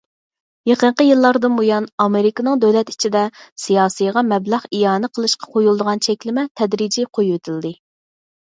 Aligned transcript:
يېقىنقى 0.69 1.05
يىللاردىن 1.07 1.53
بۇيان، 1.59 1.87
ئامېرىكىنىڭ 2.05 2.57
دۆلەت 2.63 2.89
ئىچىدە 2.95 3.23
سىياسىيغا 3.65 4.25
مەبلەغ 4.31 4.67
ئىئانە 4.79 5.13
قىلىشقا 5.19 5.53
قويۇلىدىغان 5.55 6.05
چەكلىمە 6.09 6.49
تەدرىجىي 6.63 7.11
قويۇۋېتىلدى. 7.21 7.77